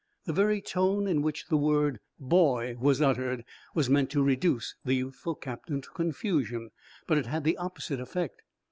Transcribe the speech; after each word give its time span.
The 0.25 0.33
very 0.33 0.61
tone 0.63 1.05
in 1.05 1.21
which 1.21 1.45
the 1.45 1.57
word 1.57 1.99
"boy" 2.19 2.75
was 2.79 3.03
uttered 3.03 3.45
was 3.75 3.87
meant 3.87 4.09
to 4.09 4.23
reduce 4.23 4.73
the 4.83 4.95
youthful 4.95 5.35
captain 5.35 5.79
to 5.79 5.89
confusion, 5.91 6.71
but 7.05 7.19
it 7.19 7.27
had 7.27 7.43
the 7.43 7.57
opposite 7.57 7.99
effect. 7.99 8.41